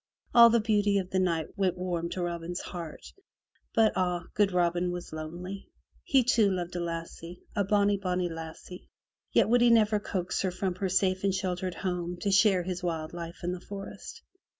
[0.33, 3.13] All the beauty of the night went warm to Robin's heart,
[3.75, 4.23] but ah!
[4.33, 5.67] good Robin was lonely.
[6.03, 8.89] He, too, loved a lassie, a bonny, bonny lassie,
[9.31, 12.81] yet would he never coax her from her safe and sheltered home to share his
[12.81, 14.23] wild life in the forest.